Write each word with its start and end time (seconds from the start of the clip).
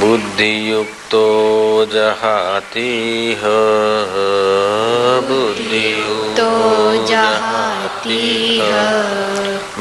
बुद्धियुक्तो 0.00 1.24
जहातीह 1.92 3.42
बुद्धियुक्तो 5.28 6.46
जहातीह 7.08 8.70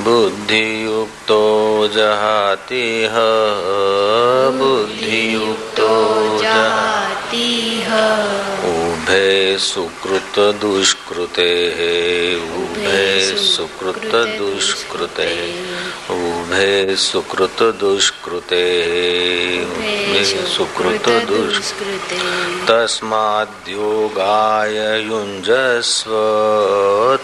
बुद्धियुक्तो 0.07 1.39
बुद्धियुक्त 1.77 2.83
बुद्धियुक्तो 4.59 5.89
जहातीह 6.43 7.89
उभे 9.11 9.57
सुकृत 9.57 10.39
दुष्कृते, 10.39 12.39
उभे 12.39 13.37
सुकृत 13.37 14.15
दुष्कृते, 14.15 15.55
उभे 16.09 16.95
सुकृत 16.95 17.61
दुष्कृते 17.61 18.65
सुकृत 20.57 21.09
दुष्कृते। 21.09 22.65
तस्माद्योगाय 22.65 25.01
युञ्जस्व 25.01 26.11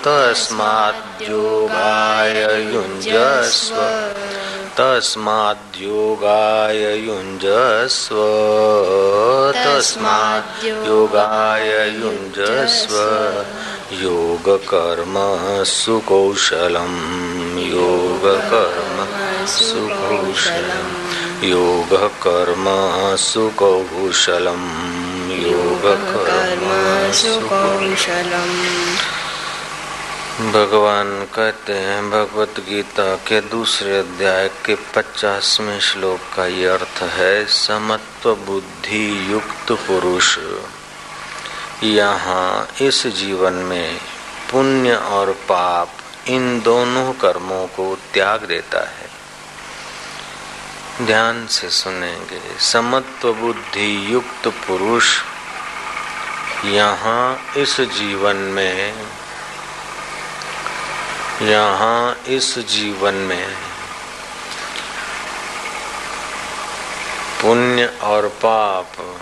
तस्माद्योगाय 0.07 2.73
युञ्जस्व 2.73 3.75
तस्माद्योगाय 4.79 6.97
युञ्जस्व। 6.97 8.15
तस्माद्योगाय 9.55 11.89
युञ्जस्व। 11.89 12.95
योगकर्म 13.91 15.63
सुकौशलम् 15.63 17.59
योगकर्म 17.59 19.07
सुकौशलम् 19.45 21.43
योगकर्म 21.43 22.65
सुकौशलम् 23.15 25.31
योगकर्म 25.31 27.11
सुकौशलम् 27.11 29.06
भगवान 30.37 31.25
कहते 31.35 31.73
हैं, 31.73 32.09
भगवत 32.09 32.59
गीता 32.59 33.15
के 33.15 33.41
दूसरे 33.41 33.99
अध्याय 33.99 34.49
के 34.65 34.75
पचासवें 34.75 35.79
श्लोक 35.79 36.19
का 36.35 36.45
ये 36.45 36.65
अर्थ 36.65 37.01
है, 37.03 37.45
समत्व 37.45 38.35
बुद्धि 38.35 39.33
युक्त 39.33 39.71
पुरुष। 39.71 40.37
यहाँ 41.83 42.67
इस 42.81 43.07
जीवन 43.07 43.53
में 43.53 43.97
पुण्य 44.51 44.95
और 44.95 45.31
पाप 45.31 45.89
इन 46.27 46.61
दोनों 46.61 47.13
कर्मों 47.13 47.67
को 47.67 47.97
त्याग 48.13 48.43
देता 48.43 48.79
है। 48.79 49.09
ध्यान 51.05 51.47
से 51.47 51.69
सुनेंगे, 51.69 52.59
समत्व 52.59 53.33
बुद्धि 53.33 54.13
युक्त 54.13 54.47
पुरुष। 54.47 55.21
यहाँ 56.65 57.53
इस 57.57 57.81
जीवन 57.81 58.35
में 58.35 58.93
यहाँ 61.41 62.17
इस 62.27 62.59
जीवन 62.59 63.13
में 63.13 63.47
पुण्य 67.41 67.85
और 68.01 68.27
पाप 68.27 69.19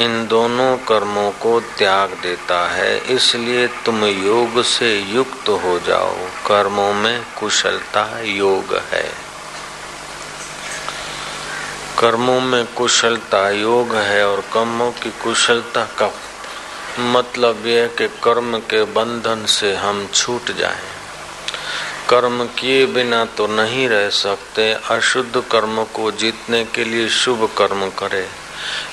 इन 0.00 0.26
दोनों 0.26 0.76
कर्मों 0.76 1.30
को 1.30 1.60
त्याग 1.60 2.10
देता 2.10 2.70
है, 2.70 2.98
इसलिए 3.14 3.66
तुम 3.66 4.04
योग 4.04 4.62
से 4.62 5.00
युक्त 5.00 5.48
हो 5.48 5.78
जाओ। 5.78 6.14
कर्मों 6.46 6.92
में 6.94 7.26
कुशलता 7.40 8.20
योग 8.20 8.74
है। 8.92 9.10
कर्मों 11.98 12.40
में 12.40 12.64
कुशलता 12.66 13.50
योग 13.50 13.94
है 13.94 14.28
और 14.28 14.40
कर्मों 14.40 14.90
की 14.92 15.10
कुशलता 15.10 15.84
का 15.84 16.10
मतलब 16.98 17.66
यह 17.66 17.86
कि 17.86 18.08
कर्म 18.08 18.58
के 18.58 18.84
बंधन 18.84 19.46
से 19.46 19.74
हम 19.74 20.08
छूट 20.14 20.56
जाएँ। 20.56 20.98
कर्म 22.08 22.44
किए 22.44 22.86
बिना 22.86 23.24
तो 23.24 23.46
नहीं 23.46 23.88
रह 23.88 24.08
सकते। 24.08 24.72
अशुद्ध 24.72 25.42
कर्म 25.52 25.84
को 25.84 26.10
जीतने 26.10 26.64
के 26.64 26.84
लिए 26.84 27.08
शुभ 27.08 27.50
कर्म 27.58 27.88
करें। 27.90 28.28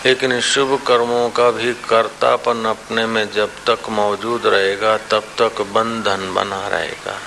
लेकिन 0.06 0.42
शुभ 0.42 0.82
कर्मों 0.88 1.30
का 1.30 1.52
भी 1.52 1.74
कर्तापन 1.74 2.66
अपने 2.66 3.06
में 3.06 3.32
जब 3.32 3.50
तक 3.70 3.90
मौजूद 3.90 4.46
रहेगा, 4.46 4.98
तब 4.98 5.24
तक 5.42 5.62
बंधन 5.62 6.34
बना 6.34 6.68
रहेगा। 6.68 7.20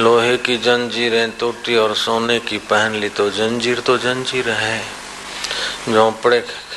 लोहे 0.00 0.36
की 0.36 0.56
जंजीरें 0.56 1.30
टूटी 1.30 1.76
और 1.76 1.94
सोने 1.94 2.38
की 2.38 2.58
पहन 2.58 2.92
ली 2.92 3.08
तो 3.08 3.30
जंजीर 3.30 3.80
तो 3.80 3.98
जंजीर 3.98 4.50
है। 4.50 4.86
झोंपड़े 5.88 6.67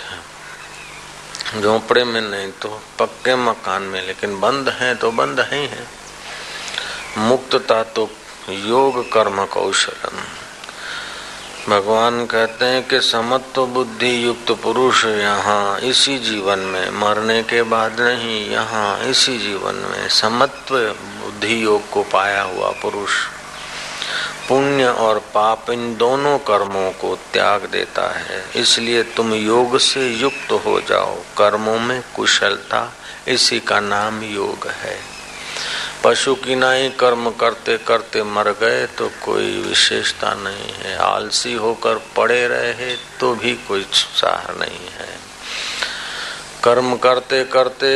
झोंपड़े 1.59 2.03
में 2.03 2.21
नहीं 2.21 2.51
तो 2.51 2.81
पक्के 2.99 3.35
मकान 3.35 3.81
में, 3.81 4.07
लेकिन 4.07 4.39
बंद 4.39 4.69
है 4.69 4.95
तो 4.95 5.11
बंद 5.11 5.39
है 5.39 5.67
है। 5.67 5.87
मुक्तता 7.17 7.83
तो 7.83 8.09
योग, 8.49 9.11
कर्म, 9.11 9.45
कौशलम। 9.45 10.21
भगवान 11.69 12.25
कहते 12.25 12.65
हैं 12.65 12.87
कि 12.87 13.01
समत्व, 13.01 13.65
बुद्धि, 13.65 14.25
युक्त 14.25 14.51
पुरुष 14.51 15.05
यहाँ 15.05 15.79
इसी 15.79 16.17
जीवन 16.19 16.59
में, 16.59 16.89
मरने 16.89 17.43
के 17.43 17.61
बाद 17.61 17.99
नहीं, 17.99 18.49
यहाँ 18.49 18.99
इसी 18.99 19.37
जीवन 19.37 19.75
में, 19.75 20.09
समत्व, 20.09 20.79
बुद्धि 21.23 21.63
योग 21.63 21.89
को 21.89 22.03
पाया 22.03 22.41
हुआ 22.41 22.71
पुरुष। 22.71 23.11
पुण्य 24.51 24.85
और 24.85 25.19
पाप 25.19 25.69
इन 25.69 25.95
दोनों 25.97 26.37
कर्मों 26.39 26.91
को 26.91 27.15
त्याग 27.33 27.65
देता 27.65 28.19
है। 28.19 28.43
इसलिए 28.55 29.03
तुम 29.03 29.33
योग 29.33 29.77
से 29.77 30.07
युक्त 30.09 30.51
हो 30.51 30.81
जाओ। 30.81 31.15
कर्मों 31.37 31.79
में 31.79 32.03
कुशलता, 32.15 32.93
इसी 33.27 33.59
का 33.59 33.79
नाम 33.79 34.23
योग 34.23 34.67
है। 34.67 34.97
पशु 36.03 36.35
की 36.35 36.55
नाई 36.55 36.89
कर्म 36.89 37.29
करते 37.29 37.77
करते 37.77 38.23
मर 38.23 38.49
गए 38.51 38.85
तो 38.85 39.11
कोई 39.23 39.61
विशेषता 39.61 40.33
नहीं 40.33 40.73
है। 40.73 40.97
आलसी 40.97 41.53
होकर 41.53 42.01
पड़े 42.17 42.47
रहे 42.47 42.95
तो 42.95 43.35
भी 43.35 43.53
कोई 43.53 43.87
सार 43.93 44.55
नहीं 44.59 44.87
है। 44.99 45.09
कर्म 46.63 46.95
करते 46.95 47.43
करते 47.43 47.87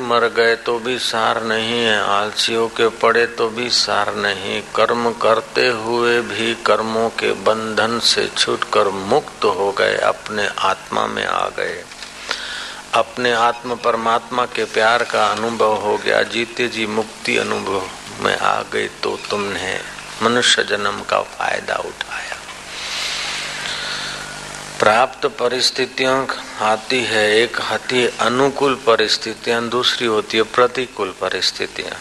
मर 0.00 0.26
गए 0.28 0.54
तो 0.56 0.78
भी 0.78 0.98
सार 0.98 1.42
नहीं 1.44 1.80
है 1.80 1.96
आलसी 2.02 2.54
के 2.76 2.88
पड़े 2.98 3.24
तो 3.38 3.48
भी 3.48 3.68
सार 3.70 4.14
नहीं। 4.16 4.60
कर्म 4.76 5.10
करते 5.22 5.66
हुए 5.78 6.20
भी 6.22 6.54
कर्मों 6.66 7.08
के 7.10 7.32
बंधन 7.42 7.98
से 8.02 8.26
छूटकर 8.28 8.88
मुक्त 9.08 9.44
हो 9.44 9.70
गए, 9.72 9.96
अपने 9.96 10.46
आत्मा 10.64 11.06
में 11.06 11.24
आ 11.26 11.48
गए। 11.48 11.82
अपने 12.94 13.32
आत्म 13.32 13.74
परमात्मा 13.74 14.44
के 14.46 14.64
प्यार 14.72 15.02
का 15.04 15.26
अनुभव 15.26 15.74
हो 15.76 15.96
गया, 15.98 16.22
जीते 16.24 16.68
जी 16.68 16.86
मुक्ति 16.88 17.36
अनुभव 17.38 17.82
में 18.20 18.36
आ 18.36 18.60
गई 18.72 18.88
तो 19.02 19.16
तुमने 19.30 19.78
मनुष्य 20.22 20.64
जन्म 20.64 21.02
का 21.02 21.20
फ़ायदा 21.30 21.76
उठाया। 21.78 22.33
प्राप्त 24.84 25.26
परिस्थितियाँ 25.26 26.28
आती 26.60 27.04
है, 27.04 27.36
एक 27.36 27.60
आती 27.60 28.06
अनुकूल 28.06 28.74
परिस्थितियाँ, 28.74 29.68
दूसरी 29.68 30.06
होती 30.06 30.36
है 30.36 30.42
प्रतिकूल 30.42 31.14
परिस्थितियाँ। 31.20 31.92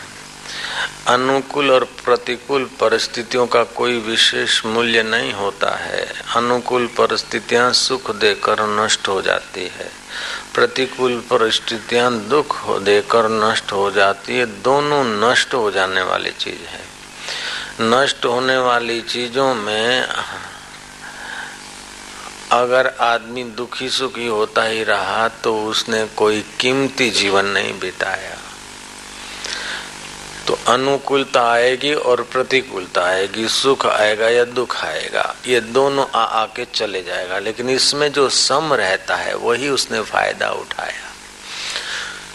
अनुकूल 1.08 1.72
और 1.72 1.84
प्रतिकूल 1.84 2.64
परिस्थितियों 2.64 3.48
का 3.48 3.64
कोई 3.64 4.00
विशेष 4.00 4.66
मूल्य 4.66 5.04
नहीं 5.04 5.34
होता 5.34 5.76
है। 5.76 6.14
अनुकूल 6.36 6.88
परिस्थितियाँ 6.88 7.74
सुख 7.74 8.12
देकर 8.12 8.60
नष्ट 8.60 9.08
हो 9.08 9.22
जाती 9.22 9.62
है। 9.62 9.92
प्रतिकूल 10.54 11.20
परिस्थितियाँ 11.20 12.20
दुख 12.20 12.70
देकर 12.70 13.30
नष्ट 13.30 13.72
हो 13.72 13.92
जाती 13.92 14.38
है। 14.38 14.46
दोनों 14.46 15.32
नष्ट 15.32 15.54
हो 15.54 15.72
जाने 15.72 16.02
वाली 16.02 16.32
चीज़ 16.32 16.68
है। 16.70 16.82
नष्ट 17.82 18.26
होने 18.26 18.58
वाली 18.58 19.02
चीज़ों 19.02 19.56
में 19.56 20.08
अगर 22.54 22.94
आदमी 23.00 23.44
दुखी 23.44 23.90
सुखी 23.90 24.28
होता 24.28 24.64
ही 24.64 24.84
रहा 24.84 25.28
तो 25.28 25.66
उसने 25.66 26.06
कोई 26.06 26.46
कीमती 26.60 27.10
जीवन 27.10 27.46
नहीं 27.46 27.80
बिताया। 27.80 28.38
तो 30.48 30.60
अनुकूलता 30.68 31.52
आएगी 31.52 31.94
और 31.94 32.22
प्रतिकूलता 32.22 33.02
आएगी, 33.02 33.48
सुख 33.48 33.86
आएगा 33.86 34.30
या 34.30 34.44
दुख 34.44 34.86
आएगा, 34.86 35.36
ये 35.46 35.62
दोनों 35.62 36.06
आ, 36.16 36.24
आके 36.24 36.66
चले 36.66 37.04
जाएगा। 37.04 37.40
लेकिन 37.40 37.70
इसमें 37.70 38.12
जो 38.12 38.30
सम 38.30 38.74
रहता 38.74 39.16
है, 39.16 39.36
वही 39.36 39.70
उसने 39.70 40.02
फ़ायदा 40.02 40.50
उठाया। 40.50 41.14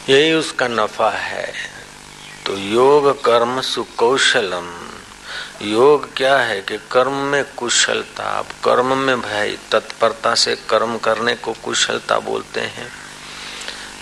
यही 0.08 0.32
उसका 0.32 0.68
नफा 0.68 1.10
है। 1.10 1.52
तो 2.46 2.56
योग 2.56 3.24
कर्म 3.24 3.60
सुकौशलम। 3.60 4.97
योग 5.62 6.16
क्या 6.16 6.38
है 6.38 6.60
कि 6.60 6.76
कर्म 6.92 7.12
में 7.12 7.44
कुशलता 7.56 8.24
अब 8.38 8.46
कर्म 8.64 8.96
में 8.98 9.20
भाई 9.20 9.56
तत्परता 9.72 10.34
से 10.34 10.56
कर्म 10.56 10.98
करने 10.98 11.34
को 11.34 11.52
कुशलता 11.52 12.18
बोलते 12.18 12.60
हैं। 12.60 12.88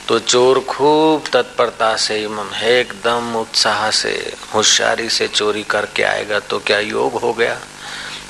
तो 0.08 0.19
चोर 0.19 0.61
खूब 0.61 1.25
तत्परता 1.32 1.97
से 1.97 2.19
है 2.55 2.73
एकदम 2.73 3.37
उत्साह 3.37 3.91
से, 3.91 4.37
होशियारी 4.55 5.08
से 5.08 5.29
चोरी 5.29 5.62
करके 5.62 6.03
आएगा 6.03 6.41
तो 6.41 6.58
क्या 6.58 6.79
योग 6.79 7.12
हो 7.12 7.32
गया? 7.32 7.61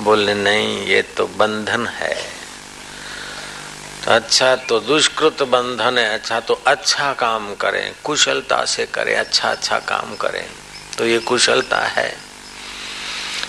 बोले, 0.01 0.33
नहीं, 0.33 0.85
ये 0.85 1.01
तो 1.01 1.25
बंधन 1.27 1.87
है। 1.87 2.15
अच्छा 4.07 4.55
तो 4.55 4.79
दुष्कृत 4.79 5.43
बंधन 5.43 5.97
है। 5.97 6.13
अच्छा 6.13 6.39
तो 6.39 6.53
अच्छा 6.67 7.13
काम 7.13 7.55
करें, 7.55 7.93
कुशलता 8.03 8.65
से 8.65 8.85
करें 8.85 9.15
अच्छा 9.15 9.51
अच्छा 9.51 9.79
काम 9.79 10.15
करें। 10.15 10.45
तो 10.97 11.05
ये 11.05 11.19
कुशलता 11.19 11.79
है। 11.79 12.26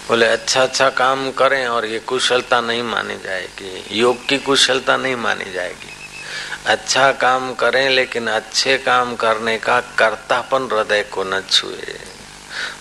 बोले 0.08 0.26
अच्छा 0.26 0.62
अच्छा 0.62 0.88
काम 0.90 1.31
करें 1.31 1.66
और 1.66 1.87
ये 1.87 1.99
कुशलता 1.99 2.60
नहीं 2.60 2.82
मानी 2.82 3.16
जाएगी। 3.25 3.99
योग 3.99 4.26
की 4.26 4.38
कुशलता 4.38 4.96
नहीं 4.96 5.16
मानी 5.16 5.52
जाएगी। 5.52 5.93
अच्छा 6.66 7.12
काम 7.12 7.55
करें, 7.55 7.88
लेकिन 7.90 8.26
अच्छे 8.26 8.78
काम 8.78 9.14
करने 9.16 9.58
का 9.58 9.81
कर्तापन 9.81 10.69
हृदय 10.72 11.02
को 11.02 11.25
न 11.25 11.40
छुए। 11.50 11.99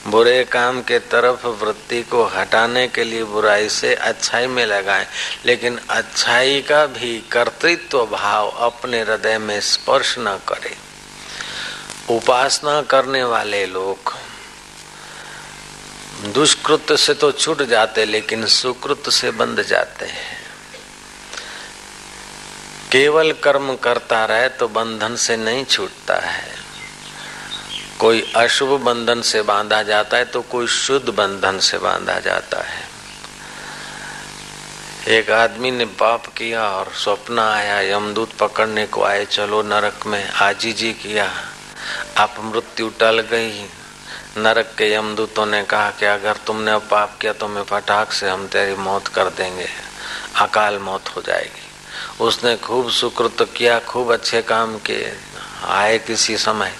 बुरे 0.08 0.44
काम 0.44 0.82
के 0.82 1.00
तरफ़ 1.00 1.46
वृत्ति 1.48 2.02
को 2.04 2.24
हटाने 2.26 2.88
के 2.88 3.04
लिए 3.04 3.24
बुराई 3.24 3.70
से 3.70 3.94
अच्छाई 3.96 4.48
में 4.48 4.66
लगाएँ, 4.66 5.06
लेकिन 5.46 5.80
अच्छाई 5.90 6.62
का 6.62 6.86
भी 6.86 7.18
कर्तृत्व 7.32 8.06
भाव 8.06 8.50
अपने 8.50 9.02
हृदय 9.02 9.38
में 9.38 9.60
स्पर्श 9.62 10.16
न 10.20 10.40
करे। 10.48 10.76
उपासना 12.16 12.82
करने 12.82 13.24
वाले 13.24 13.66
लोग 13.66 14.14
दुष्कृत 16.24 16.92
से 16.96 17.14
तो 17.14 17.32
छूट 17.32 17.62
जाते, 17.64 18.06
लेकिन 18.06 18.46
सुकृत 18.46 19.10
से 19.10 19.32
बंध 19.32 19.62
जाते 19.64 20.06
हैं। 20.06 20.36
केवल 22.92 23.32
कर्म 23.34 23.76
करता 23.76 24.24
रहे 24.26 24.50
तो 24.50 24.68
बंधन 24.68 25.16
से 25.16 25.38
नहीं 25.38 25.66
छूटता 25.66 26.16
है। 26.16 26.56
कोई 28.00 28.22
अशुभ 28.36 28.70
बंधन 28.82 29.22
से 29.22 29.42
बांधा 29.42 29.82
जाता 29.84 30.18
है 30.18 30.26
तो 30.26 30.42
कोई 30.42 30.68
शुद्ध 30.68 31.10
बंधन 31.10 31.60
से 31.60 31.78
बांधा 31.78 32.20
जाता 32.20 32.62
है। 32.64 32.86
एक 35.10 35.32
आदमी 35.32 35.72
ने 35.72 35.86
पाप 35.86 36.26
किया 36.28 36.68
और 36.70 36.92
स्वप्न 36.96 37.40
आया, 37.40 37.80
यमदूत 37.82 38.32
पकड़ने 38.34 38.86
को 38.88 39.04
आए, 39.04 39.26
चलो 39.26 39.62
नरक 39.64 40.06
में 40.08 40.30
आजी 40.30 40.74
जी 40.74 40.92
किया 40.94 41.32
आप 42.18 42.36
मृत्यु 42.40 42.90
टल 42.90 43.20
गई। 43.22 43.66
नरक 44.38 44.74
के 44.78 44.92
यमदूतों 44.94 45.46
ने 45.46 45.64
कहा 45.64 45.90
कि 45.92 46.06
अगर 46.06 46.38
तुमने 46.38 46.78
पाप 46.90 47.18
किया 47.22 47.34
तो 47.34 47.48
मैं 47.48 47.64
फटाक 47.64 48.12
से 48.12 48.30
हम 48.30 48.46
तेरी 48.48 48.76
मौत 48.76 49.08
कर 49.08 49.30
देंगे, 49.30 49.68
अकाल 50.36 50.78
मौत 50.80 51.16
हो 51.16 51.22
जाएगी। 51.22 51.66
उसने 52.24 52.56
खूब 52.58 52.90
सुकृत 52.92 53.48
किया, 53.58 53.80
खूब 53.80 54.14
अच्छे 54.14 54.42
काम 54.42 54.78
किए, 54.80 55.14
आए 55.66 55.98
किसी 56.00 56.38
समय। 56.38 56.74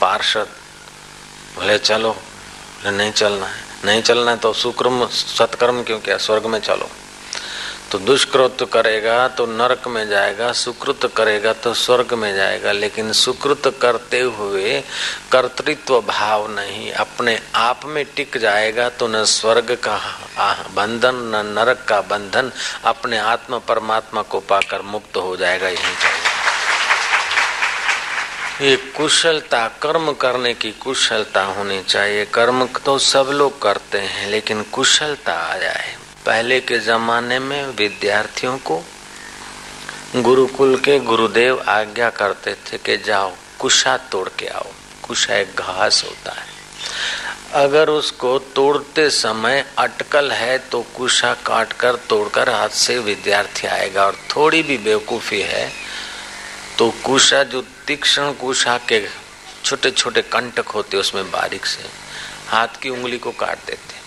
पार्षद 0.00 0.48
बोले, 1.56 1.78
चलो 1.78 2.16
नहीं 2.86 3.12
चलना 3.12 3.46
है। 3.46 3.62
नहीं 3.84 4.02
चलना 4.02 4.30
है 4.30 4.36
तो 4.36 4.52
सुक्रम, 4.52 5.06
सत्कर्म 5.06 5.82
क्यों 5.82 5.98
किया? 6.00 6.16
स्वर्ग 6.18 6.46
में 6.46 6.60
चलो। 6.60 6.88
तो 7.90 7.98
दुष्कृत 7.98 8.62
करेगा 8.72 9.16
तो 9.28 9.44
नरक 9.48 9.86
में 9.88 10.08
जाएगा, 10.08 10.50
सुकृत 10.52 11.06
करेगा 11.16 11.52
तो 11.54 11.72
स्वर्ग 11.74 12.12
में 12.14 12.34
जाएगा, 12.36 12.72
लेकिन 12.72 13.12
सुकृत 13.12 13.62
करते 13.82 14.20
हुए 14.20 14.80
कर्तृत्व 15.32 16.00
भाव 16.02 16.46
नहीं, 16.50 16.90
अपने 16.94 17.38
आप 17.56 17.84
में 17.86 18.04
टिक 18.16 18.36
जाएगा 18.38 18.88
तो 18.90 19.06
न 19.08 19.24
स्वर्ग 19.26 19.72
का 19.84 19.96
बंधन, 20.76 21.14
न 21.26 21.44
नरक 21.48 21.84
का 21.88 22.00
बंधन, 22.00 22.50
अपने 22.84 23.18
आत्मा 23.18 23.58
परमात्मा 23.68 24.22
को 24.22 24.40
पाकर 24.40 24.82
मुक्त 24.84 25.16
हो 25.16 25.36
जाएगा, 25.36 25.68
यही 25.68 25.94
चाहिए। 25.94 26.26
ये 28.60 28.76
कुशलता, 28.96 29.66
कर्म 29.82 30.12
करने 30.12 30.52
की 30.54 30.70
कुशलता 30.80 31.42
होनी 31.46 31.82
चाहिए, 31.84 32.24
कर्म 32.26 32.66
तो 32.84 32.98
सब 32.98 33.30
लोग 33.32 33.60
करते 33.62 33.98
हैं, 33.98 34.28
लेकिन 34.30 34.62
कुशलता 34.72 35.32
आ 35.32 35.56
जाए। 35.56 35.96
पहले 36.28 36.60
के 36.60 36.78
जमाने 36.78 37.38
में 37.38 37.66
विद्यार्थियों 37.76 38.56
को 38.60 38.82
गुरुकुल 40.16 40.76
के 40.76 40.98
गुरुदेव 41.00 41.60
आज्ञा 41.68 42.10
करते 42.10 42.54
थे 42.66 42.78
कि 42.78 42.96
जाओ, 42.96 43.32
कुशा 43.58 43.96
तोड़ 44.12 44.28
के 44.28 44.46
आओ। 44.46 44.72
कुशा 45.02 45.34
एक 45.34 45.54
घास 45.56 46.02
होता 46.04 46.32
है। 46.32 46.46
अगर 47.54 47.88
उसको 47.88 48.38
तोड़ते 48.54 49.08
समय 49.10 49.64
अटकल 49.78 50.30
है 50.32 50.58
तो 50.70 50.82
कुशा 50.96 51.32
काट 51.46 51.72
कर 51.72 51.96
तोड़कर 52.08 52.50
हाथ 52.50 52.76
से 52.76 52.98
विद्यार्थी 52.98 53.66
आएगा। 53.66 54.06
और 54.06 54.16
थोड़ी 54.30 54.62
भी 54.62 54.78
बेवकूफ़ी 54.78 55.40
है 55.42 55.70
तो 56.78 56.90
कुशा 57.04 57.42
जो 57.44 57.62
तीक्ष्ण 57.86 58.32
कुशा 58.32 58.78
के 58.88 59.06
छोटे 59.64 59.90
छोटे 59.90 60.22
कंटक 60.22 60.68
होते 60.68 60.96
उसमें 60.96 61.30
बारीक 61.30 61.66
से 61.66 61.88
हाथ 62.48 62.80
की 62.82 62.90
उंगली 62.90 63.18
को 63.18 63.30
काट 63.30 63.66
देते 63.66 63.97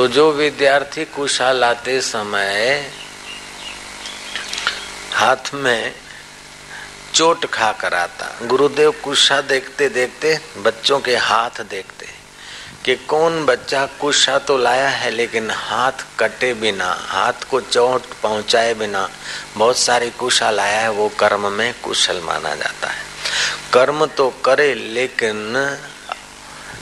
तो 0.00 0.06
जो 0.08 0.30
विद्यार्थी 0.32 1.04
कुशा 1.04 1.50
लाते 1.52 2.00
समय 2.00 2.90
हाथ 5.12 5.52
में 5.54 5.94
चोट 7.14 7.44
खा 7.46 7.70
कर 7.72 7.94
आता, 7.94 8.28
गुरुदेव 8.46 8.90
कुशा 9.04 9.40
देखते 9.40 9.88
देखते, 9.88 10.38
बच्चों 10.58 11.00
के 11.00 11.16
हाथ 11.16 11.60
देखते 11.60 12.06
कि 12.84 12.94
कौन 13.06 13.44
बच्चा 13.46 13.84
कुशा 14.00 14.38
तो 14.38 14.56
लाया 14.58 14.88
है, 14.88 15.10
लेकिन 15.10 15.50
हाथ 15.50 16.04
कटे 16.18 16.52
बिना, 16.54 16.90
हाथ 17.00 17.44
को 17.50 17.60
चोट 17.60 18.06
पहुँचाए 18.22 18.74
बिना 18.74 19.08
बहुत 19.56 19.76
सारी 19.76 20.10
कुशा 20.10 20.50
लाया 20.50 20.80
है, 20.80 20.90
वो 20.90 21.08
कर्म 21.08 21.52
में 21.52 21.74
कुशल 21.82 22.20
माना 22.20 22.54
जाता 22.54 22.88
है। 22.88 23.02
कर्म 23.72 24.06
तो 24.06 24.30
करे, 24.44 24.74
लेकिन 24.74 25.36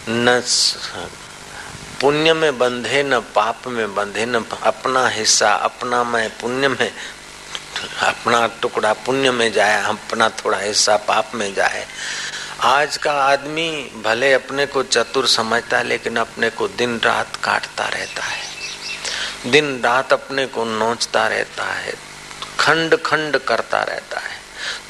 न 0.08 0.40
पुण्य 2.00 2.32
में 2.32 2.58
बंधे 2.58 3.02
न 3.02 3.18
पाप 3.18 3.66
में 3.66 3.94
बंधे 3.94 4.26
न 4.26 4.44
अपना 4.62 5.08
हिस्सा, 5.08 5.52
अपना 5.52 6.04
मैं 6.04 6.28
पुण्य 6.30 6.68
में, 6.68 6.92
अपना 8.02 8.46
टुकड़ा 8.62 8.92
पुण्य 8.92 9.30
में 9.30 9.52
जाए 9.52 9.82
अपना 9.82 10.28
थोड़ा 10.28 10.58
हिस्सा 10.58 10.96
पाप 10.96 11.32
में 11.34 11.54
जाए। 11.54 11.86
आज 12.60 12.96
का 12.96 13.12
आदमी 13.12 13.70
भले 14.04 14.32
अपने 14.32 14.66
को 14.66 14.82
चतुर 14.82 15.26
समझता 15.26 15.78
है 15.78 15.84
लेकिन 15.84 16.16
अपने 16.16 16.50
को 16.50 16.68
दिन 16.68 17.00
रात 17.00 17.36
काटता 17.36 17.88
रहता 17.88 18.22
है। 18.22 19.50
दिन 19.50 19.80
रात 19.84 20.12
अपने 20.12 20.46
को 20.46 20.64
नोचता 20.64 21.26
रहता 21.26 21.64
है, 21.64 21.94
खंड 22.60 23.02
खंड 23.02 23.38
करता 23.38 23.82
रहता 23.82 24.20
है। 24.20 24.37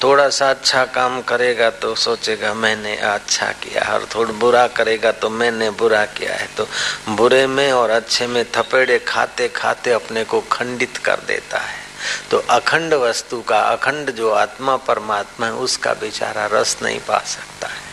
थोड़ा 0.03 0.29
सा 0.29 0.51
अच्छा 0.51 0.85
काम 0.85 1.21
करेगा 1.23 1.71
तो 1.71 1.95
सोचेगा, 1.95 2.53
मैंने 2.55 2.97
अच्छा 2.97 3.51
किया 3.63 3.83
और 3.95 4.07
थोड़ा 4.15 4.33
बुरा 4.33 4.67
करेगा 4.69 5.13
तो 5.13 5.31
मैंने 5.31 5.71
बुरा 5.71 6.05
किया 6.07 6.35
है। 6.35 6.49
तो 6.57 6.67
बुरे 7.09 7.47
में 7.47 7.71
और 7.73 7.91
अच्छे 7.91 8.27
में 8.27 8.45
थपेड़े 8.53 8.99
खाते 8.99 9.49
खाते 9.49 9.93
अपने 9.93 10.25
को 10.25 10.41
खंडित 10.53 10.97
कर 10.97 11.21
देता 11.27 11.59
है। 11.59 11.87
तो 12.31 12.39
अखंड 12.51 12.95
वस्तु 12.95 13.41
का, 13.43 13.61
अखंड 13.61 14.11
जो 14.11 14.31
आत्मा 14.31 14.77
परमात्मा 14.77 15.47
है, 15.47 15.53
उसका 15.55 15.93
बेचारा 15.95 16.47
रस 16.53 16.77
नहीं 16.83 17.01
पा 17.01 17.19
सकता 17.19 17.69
है। 17.69 17.87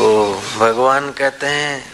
ओ 0.00 0.34
भगवान 0.58 1.10
कहते 1.10 1.46
हैं 1.46 1.84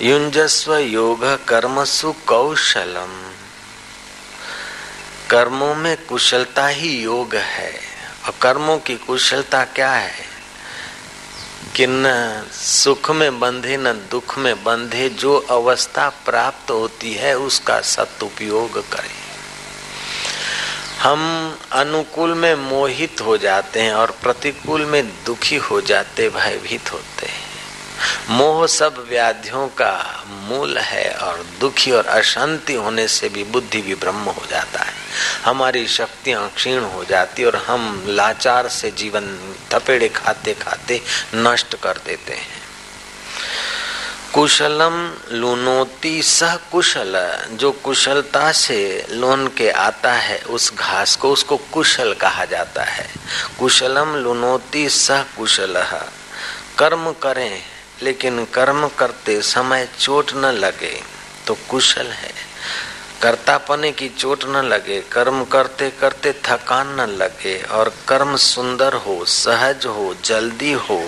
युंजस्व 0.00 0.76
योग 0.76 1.24
कर्मसु 1.48 2.12
कौशलम। 2.26 3.31
कर्मों 5.32 5.74
में 5.74 6.06
कुशलता 6.06 6.66
ही 6.66 7.02
योग 7.02 7.34
है। 7.34 7.80
और 8.24 8.34
कर्मों 8.42 8.78
की 8.78 8.96
कुशलता 8.96 9.64
क्या 9.64 9.92
है? 9.92 10.26
कि 11.76 11.86
न 11.88 12.04
सुख 12.52 13.10
में 13.10 13.40
बंधे, 13.40 13.76
न 13.76 13.92
दुख 13.92 14.38
में 14.38 14.64
बंधे, 14.64 15.08
जो 15.08 15.46
अवस्था 15.50 16.08
प्राप्त 16.08 16.70
होती 16.70 17.14
है, 17.14 17.38
उसका 17.38 17.80
सदुपयोग 17.80 18.90
करें। 18.90 19.14
हम 21.00 21.54
अनुकूल 21.72 22.34
में 22.34 22.54
मोहित 22.54 23.20
हो 23.20 23.36
जाते 23.36 23.80
हैं 23.80 23.94
और 23.94 24.10
प्रतिकूल 24.22 24.84
में 24.84 25.24
दुखी 25.24 25.56
हो 25.56 25.80
जाते, 25.80 26.28
भयभीत 26.28 26.92
होते 26.92 27.26
हैं। 27.26 27.41
मोह 28.28 28.66
सब 28.66 29.06
व्याधियों 29.08 29.68
का 29.68 30.24
मूल 30.28 30.78
है 30.78 31.14
और 31.14 31.46
दुखी 31.60 31.90
और 31.90 32.06
अशांति 32.06 32.74
होने 32.74 33.08
से 33.08 33.28
भी 33.28 33.44
बुद्धि 33.44 33.82
भी 33.82 33.94
ब्रह्म 33.94 34.22
हो 34.22 34.46
जाता 34.50 34.82
है। 34.82 34.92
हमारी 35.44 35.86
शक्तियाँ 35.88 36.50
क्षीण 36.56 36.82
हो 36.82 37.04
जाती 37.04 37.44
और 37.44 37.56
हम 37.56 38.04
लाचार 38.08 38.68
से 38.68 38.90
जीवन 38.90 39.54
थपेड़े 39.72 40.08
खाते 40.08 40.54
खाते 40.54 41.00
नष्ट 41.34 41.76
कर 41.82 41.98
देते 42.06 42.32
हैं। 42.32 42.62
कुशलम 44.34 45.14
लूनोती 45.30 46.22
सह 46.22 46.56
कुशल, 46.56 47.38
जो 47.52 47.72
कुशलता 47.72 48.52
से 48.52 49.06
लोन 49.10 49.48
के 49.48 49.70
आता 49.70 50.12
है, 50.12 50.38
उस 50.38 50.74
घास 50.74 51.16
को 51.16 51.30
उसको 51.32 51.56
कुशल 51.56 52.14
कहा 52.14 52.44
जाता 52.44 52.82
है। 52.82 53.10
कुशलम 53.58 54.16
लुनोती 54.16 54.88
सह 54.88 55.22
कुशल, 55.22 55.74
कर्म 56.78 57.12
करें 57.12 57.62
लेकिन 58.02 58.44
कर्म 58.44 58.86
करते 58.88 59.40
समय 59.42 59.88
चोट 59.98 60.32
न 60.34 60.52
लगे 60.54 60.94
तो 61.46 61.56
कुशल 61.70 62.06
है। 62.12 62.32
कर्तापने 63.22 63.90
की 63.92 64.08
चोट 64.08 64.44
न 64.44 64.62
लगे, 64.64 65.00
कर्म 65.12 65.44
करते 65.44 65.90
करते 65.90 66.32
थकान 66.44 66.88
न 67.00 67.06
लगे 67.12 67.56
और 67.70 67.92
कर्म 68.08 68.36
सुंदर 68.36 68.94
हो, 68.96 69.24
सहज 69.24 69.86
हो, 69.86 70.14
जल्दी 70.24 70.72
हो 70.72 71.02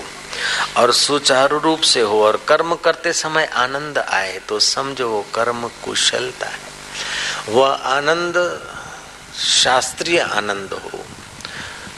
और 0.76 0.92
सुचारू 0.92 1.58
रूप 1.58 1.80
से 1.82 2.00
हो 2.00 2.22
और 2.24 2.40
कर्म 2.48 2.74
करते 2.74 3.12
समय 3.12 3.44
आनंद 3.56 3.98
आए 3.98 4.38
तो 4.48 4.58
समझो 4.60 5.08
वो 5.08 5.24
कर्म 5.34 5.68
कुशलता 5.84 6.46
है। 6.46 6.72
वह 7.48 7.68
आनंद 7.68 8.36
शास्त्रीय 9.38 10.18
आनंद 10.20 10.72
हो। 10.74 11.04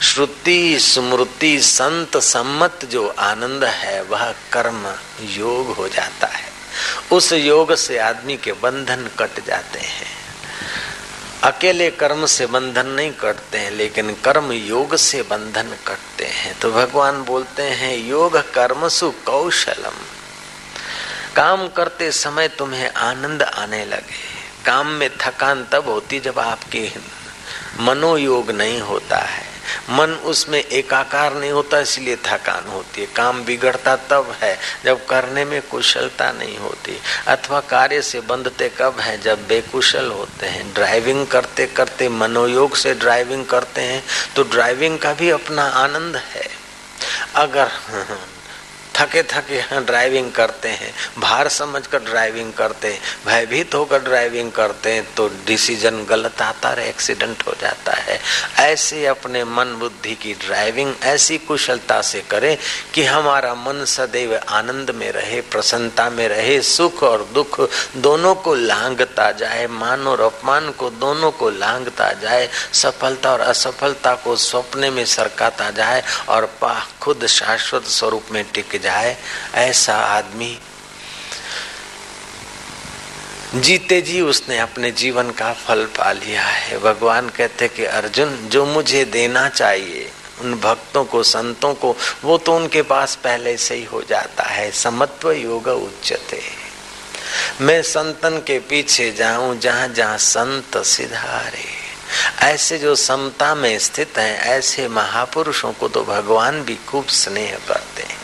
श्रुति, 0.01 0.79
स्मृति, 0.79 1.61
संत, 1.61 2.17
सम्मत 2.17 2.79
जो 2.85 3.15
आनंद 3.19 3.63
है, 3.63 4.01
वह 4.03 4.31
कर्म 4.31 4.95
योग 5.21 5.75
हो 5.75 5.87
जाता 5.87 6.27
है। 6.27 6.51
उस 7.11 7.33
योग 7.33 7.75
से 7.75 7.97
आदमी 7.97 8.37
के 8.37 8.51
बंधन 8.51 9.09
कट 9.19 9.45
जाते 9.45 9.79
हैं। 9.79 10.07
अकेले 11.43 11.91
कर्म 11.91 12.25
से 12.25 12.45
बंधन 12.45 12.85
नहीं 12.85 13.11
कटते 13.11 13.57
हैं, 13.57 13.71
लेकिन 13.71 14.13
कर्म 14.13 14.51
योग 14.51 14.95
से 14.95 15.21
बंधन 15.21 15.75
कटते 15.87 16.25
हैं। 16.25 16.59
तो 16.59 16.71
भगवान 16.71 17.23
बोलते 17.23 17.63
हैं, 17.63 17.97
योग 17.97 18.37
कर्म 18.37 18.87
सु 18.87 19.11
कौशलम। 19.25 19.95
काम 21.35 21.67
करते 21.67 22.11
समय 22.11 22.47
तुम्हें 22.47 22.93
आनंद 22.93 23.43
आने 23.43 23.85
लगे। 23.85 24.37
काम 24.65 24.87
में 24.87 25.09
थकान 25.17 25.67
तब 25.71 25.89
होती 25.89 26.19
जब 26.19 26.39
आपके 26.39 26.91
मनोयोग 27.79 28.51
नहीं 28.51 28.81
होता 28.81 29.17
है। 29.17 29.46
मन 29.89 30.11
उसमें 30.25 30.59
एकाकार 30.59 31.33
नहीं 31.33 31.51
होता, 31.51 31.79
इसलिए 31.79 32.15
थकान 32.25 32.67
होती 32.67 33.01
है। 33.01 33.07
काम 33.15 33.43
बिगड़ता 33.45 33.95
तब 34.09 34.35
है, 34.41 34.57
जब 34.85 35.05
करने 35.05 35.45
में 35.45 35.61
कुशलता 35.61 36.31
नहीं 36.31 36.57
होती। 36.57 36.97
अथवा 37.27 37.59
कार्य 37.69 38.01
से 38.01 38.19
बंधते 38.21 38.69
कब 38.77 38.99
है, 38.99 39.19
जब 39.21 39.47
बेकुशल 39.47 40.11
होते 40.11 40.45
हैं। 40.45 40.73
ड्राइविंग 40.73 41.25
करते 41.27 41.65
करते, 41.67 42.09
मनोयोग 42.11 42.75
से 42.75 42.93
ड्राइविंग 42.95 43.45
करते 43.45 43.81
हैं 43.83 44.03
तो 44.35 44.43
ड्राइविंग 44.45 44.99
का 44.99 45.13
भी 45.13 45.29
अपना 45.31 45.63
आनंद 45.77 46.15
है। 46.25 46.47
अगर 47.35 47.71
थके 48.97 49.21
थके 49.23 49.61
ड्राइविंग 49.81 50.31
करते 50.31 50.69
हैं, 50.69 50.93
भार 51.19 51.47
समझकर 51.49 51.99
ड्राइविंग 52.01 52.51
करते 52.53 52.87
हैं, 52.87 52.99
भयभीत 53.25 53.75
होकर 53.75 53.99
ड्राइविंग 53.99 54.51
करते 54.51 54.93
हैं 54.93 55.03
तो 55.15 55.27
डिसीज़न 55.47 56.03
गलत 56.05 56.41
आता 56.41 56.69
है 56.69 56.87
एक्सीडेंट 56.89 57.45
हो 57.47 57.53
जाता 57.61 57.93
है। 57.93 58.19
ऐसे 58.59 59.05
अपने 59.05 59.43
मन 59.43 59.75
बुद्धि 59.79 60.15
की 60.15 60.33
ड्राइविंग 60.45 60.93
ऐसी 61.05 61.37
कुशलता 61.37 62.01
से 62.01 62.21
करें 62.21 62.57
कि 62.93 63.03
हमारा 63.03 63.53
मन 63.55 63.83
सदैव 63.85 64.35
आनंद 64.35 64.91
में 64.91 65.11
रहे, 65.11 65.41
प्रसन्नता 65.41 66.09
में 66.09 66.27
रहे, 66.27 66.61
सुख 66.63 67.03
और 67.03 67.27
दुख 67.33 67.59
दोनों 67.97 68.35
को 68.35 68.55
लांगता 68.55 69.31
जाए, 69.31 69.67
मान 69.67 70.07
और 70.07 70.21
अपमान 70.21 70.71
को 70.71 70.89
दोनों 70.89 71.31
को 71.31 71.49
लांगता 71.49 72.11
जाए, 72.13 72.49
सफलता 72.73 73.31
और 73.31 73.41
असफलता 73.41 74.13
को 74.15 74.35
सपने 74.35 74.89
में 74.89 75.05
सरकाता 75.07 75.69
जाए 75.71 76.03
और 76.29 76.45
पा 76.61 76.73
खुद 77.07 77.27
शाश्वत 77.27 77.83
स्वरूप 77.83 78.23
में 78.31 78.45
टिक 78.53 78.81
जाए, 78.81 79.17
ऐसा 79.55 79.95
आदमी 79.95 80.59
जीते 83.55 84.01
जी 84.01 84.21
उसने 84.21 84.59
अपने 84.59 84.91
जीवन 84.91 85.31
का 85.31 85.53
फल 85.53 85.85
पा 85.85 86.11
लिया 86.11 86.43
है। 86.43 86.79
भगवान 86.79 87.29
कहते 87.29 87.67
कि, 87.67 87.85
अर्जुन, 87.85 88.49
जो 88.51 88.65
मुझे 88.65 89.05
देना 89.05 89.49
चाहिए, 89.49 90.11
उन 90.41 90.55
भक्तों 90.55 91.05
को, 91.05 91.23
संतों 91.23 91.73
को, 91.73 91.97
वो 92.23 92.37
तो 92.37 92.55
उनके 92.55 92.81
पास 92.81 93.15
पहले 93.15 93.57
से 93.57 93.75
ही 93.75 93.83
हो 93.83 94.03
जाता 94.03 94.43
है। 94.43 94.71
समत्व 94.71 95.31
योग 95.31 95.67
उच्चते 95.67 96.41
मैं 97.61 97.81
संतन 97.81 98.37
के 98.47 98.59
पीछे 98.59 99.11
जाऊँ, 99.11 99.59
जहाँ 99.59 99.87
जहाँ 99.87 100.17
संत 100.17 100.77
सिधारे। 100.77 101.76
ऐसे 102.41 102.77
जो 102.77 102.95
समता 102.95 103.55
में 103.55 103.77
स्थित 103.79 104.17
हैं, 104.17 104.39
ऐसे 104.39 104.87
महापुरुषों 104.87 105.71
को 105.73 105.87
तो 105.87 106.03
भगवान 106.03 106.61
भी 106.63 106.75
खूब 106.87 107.07
स्नेह 107.07 107.57
करते 107.67 108.03
हैं। 108.03 108.15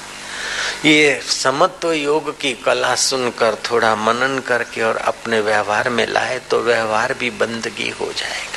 ये 0.85 1.21
समत्व 1.21 1.91
योग 1.91 2.39
की 2.39 2.53
कला 2.53 2.95
सुनकर, 2.95 3.55
थोड़ा 3.71 3.95
मनन 3.95 4.39
करके 4.39 4.81
और 4.81 4.97
अपने 4.97 5.39
व्यवहार 5.41 5.89
में 5.89 6.07
लाए 6.07 6.39
तो 6.39 6.59
व्यवहार 6.61 7.13
भी 7.13 7.29
बंदगी 7.29 7.89
हो 7.89 8.11
जाएगा। 8.13 8.52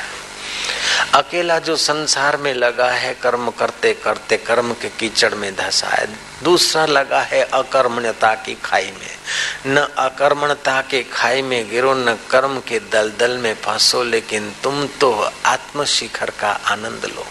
अकेला 1.16 1.58
जो 1.58 1.76
संसार 1.76 2.36
में 2.36 2.54
लगा 2.54 2.90
है, 2.90 3.14
कर्म 3.14 3.50
करते 3.50 3.92
करते 3.94 4.36
कर्म 4.36 4.72
के 4.72 4.88
कीचड़ 4.88 5.34
में 5.34 5.56
धसा 5.56 5.88
है। 5.88 6.06
दूसरा 6.42 6.86
लगा 6.86 7.20
है 7.20 7.42
अकर्मण्यता 7.42 8.34
की 8.34 8.54
खाई 8.54 8.92
में। 9.00 9.16
न 9.66 9.88
अकर्मणता 9.98 10.82
के 10.82 11.02
खाई 11.02 11.42
में 11.42 11.70
गिरो, 11.70 11.94
न 11.94 12.18
कर्म 12.30 12.60
के 12.60 12.78
दलदल 12.78 13.38
में 13.38 13.54
फंसो, 13.54 14.02
लेकिन 14.02 14.54
तुम 14.62 14.86
तो 14.86 15.30
आत्म 15.46 15.84
शिखर 15.84 16.30
का 16.30 16.50
आनंद 16.50 17.04
लो। 17.16 17.26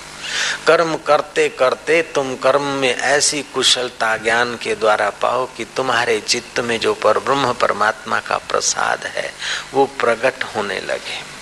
कर्म 0.68 0.96
करते 0.98 1.50
करते 1.50 2.01
तुम 2.01 2.36
कर्म 2.36 2.63
में 2.63 2.98
ऐसी 2.98 3.44
कुशलता 3.44 4.18
ज्ञान 4.18 4.56
के 4.56 4.75
द्वारा 4.75 5.10
पाओ 5.10 5.46
कि 5.46 5.65
तुम्हारे 5.65 6.20
चित्त 6.20 6.60
में 6.60 6.80
जो 6.80 6.94
पर 6.94 7.20
ब्रह्म 7.20 7.54
परमात्मा 7.54 8.20
का 8.20 8.38
प्रसाद 8.38 9.06
है, 9.06 9.34
वो 9.74 9.86
प्रकट 9.86 10.44
होने 10.44 10.80
लगे। 10.80 11.35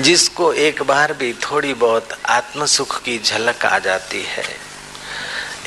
जिसको 0.00 0.52
एक 0.52 0.82
बार 0.82 1.12
भी 1.12 1.32
थोड़ी 1.42 1.72
बहुत 1.74 2.08
आत्म 2.30 2.66
सुख 2.66 3.00
की 3.02 3.18
झलक 3.18 3.64
आ 3.66 3.78
जाती 3.78 4.22
है। 4.28 4.44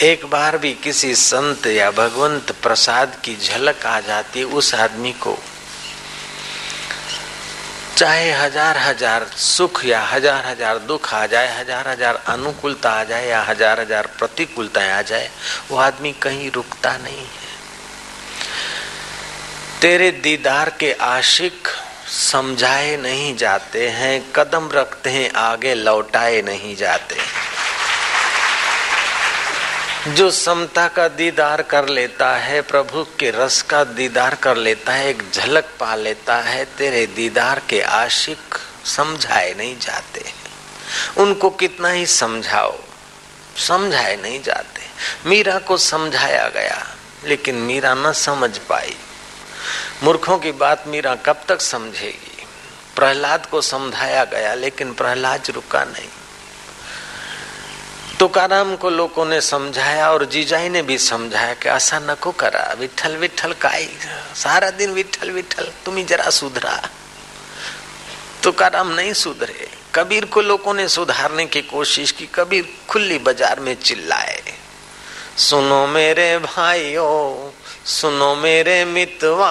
एक 0.03 0.25
बार 0.25 0.57
भी 0.57 0.73
किसी 0.73 1.13
संत 1.15 1.67
या 1.67 1.91
भगवंत 1.91 2.51
प्रसाद 2.63 3.15
की 3.25 3.35
झलक 3.37 3.85
आ 3.85 3.99
जाती 3.99 4.43
उस 4.43 4.73
आदमी 4.75 5.11
को। 5.19 5.37
चाहे 7.97 8.31
हज़ार 8.31 8.77
हज़ार 8.77 9.25
सुख 9.37 9.85
या 9.85 10.01
हज़ार 10.03 10.45
हज़ार 10.45 10.77
दुख 10.79 11.13
आ 11.13 11.25
जाए, 11.25 11.59
हज़ार 11.59 11.87
हज़ार 11.87 12.15
अनुकूलता 12.27 12.89
आ 12.91 13.03
जाए 13.03 13.27
या 13.27 13.41
हज़ार 13.41 13.79
हज़ार 13.79 14.07
प्रतिकूलताएँ 14.19 14.91
आ 14.91 15.01
जाए, 15.01 15.29
वो 15.71 15.77
आदमी 15.77 16.11
कहीं 16.21 16.51
रुकता 16.51 16.97
नहीं 16.97 17.17
है। 17.17 17.43
तेरे 19.81 20.11
दीदार 20.11 20.69
के 20.79 20.91
आशिक 20.93 21.67
समझाए 22.09 22.97
नहीं 22.97 23.37
जाते 23.37 23.89
हैं, 23.89 24.31
कदम 24.31 24.71
रखते 24.71 25.09
हैं, 25.09 25.31
आगे 25.31 25.73
लौटाए 25.73 26.41
नहीं 26.41 26.75
जाते। 26.75 27.17
जो 30.07 30.31
समता 30.31 30.87
का 30.87 31.07
दीदार 31.07 31.61
कर 31.61 31.89
लेता 31.89 32.35
है, 32.35 32.61
प्रभु 32.61 33.03
के 33.19 33.31
रस 33.31 33.61
का 33.61 33.83
दीदार 33.83 34.35
कर 34.35 34.57
लेता 34.57 34.93
है, 34.93 35.09
एक 35.09 35.23
झलक 35.33 35.63
पा 35.79 35.95
लेता 35.95 36.35
है, 36.35 36.65
तेरे 36.65 37.05
दीदार 37.05 37.61
के 37.69 37.81
आशिक 37.81 38.55
समझाए 38.85 39.53
नहीं 39.53 39.79
जाते। 39.79 40.25
उनको 41.17 41.49
कितना 41.49 41.89
ही 41.89 42.05
समझाओ, 42.05 42.79
समझाए 43.57 44.15
नहीं 44.15 44.43
जाते। 44.43 44.81
मीरा 45.29 45.59
को 45.59 45.77
समझाया 45.77 46.49
गया, 46.49 46.95
लेकिन 47.25 47.55
मीरा 47.55 47.93
न 47.93 48.11
समझ 48.13 48.57
पाई। 48.57 48.97
मूर्खों 50.03 50.37
की 50.39 50.51
बात 50.51 50.87
मीरा 50.87 51.15
कब 51.15 51.41
तक 51.47 51.61
समझेगी? 51.61 52.45
प्रहलाद 52.95 53.45
को 53.45 53.61
समझाया 53.61 54.23
गया, 54.25 54.53
लेकिन 54.53 54.93
प्रहलाद 54.93 55.49
रुका 55.49 55.83
नहीं। 55.85 56.09
तुकाराम 58.19 58.75
को 58.75 58.89
लोगों 58.89 59.25
ने 59.25 59.39
समझाया 59.41 60.11
और 60.11 60.25
जीजाई 60.25 60.69
ने 60.69 60.81
भी 60.81 60.97
समझाया 60.97 61.53
कि 61.53 61.69
ऐसा 61.69 61.99
नको 61.99 62.31
करा 62.31 62.73
विठल 62.79 63.15
विठल 63.15 63.53
काई, 63.53 63.89
सारा 64.35 64.69
दिन 64.71 64.91
विठल 64.91 65.31
विठल 65.31 65.71
तुम 65.85 65.97
ही 65.97 66.03
जरा 66.03 66.29
सुधरा। 66.29 66.77
तुकाराम 68.43 68.91
नहीं 68.91 69.13
सुधरे। 69.13 69.67
कबीर 69.95 70.25
को 70.25 70.41
लोगों 70.41 70.73
ने 70.73 70.87
सुधारने 70.87 71.45
की 71.45 71.61
कोशिश 71.61 72.11
की, 72.11 72.25
कबीर 72.25 72.67
खुली 72.89 73.17
बाज़ार 73.17 73.59
में 73.59 73.75
चिल्लाए, 73.75 74.41
सुनो 75.39 75.85
मेरे 75.87 76.37
भाइयों 76.37 77.51
सुनो 77.85 78.33
मेरे 78.35 78.83
मितवा 78.85 79.49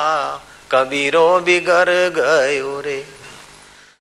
कबीरो 0.71 1.26
बिगड़ 1.47 1.91
गयो 2.17 2.81
रे 2.87 2.97